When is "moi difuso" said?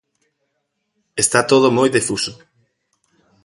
1.77-2.31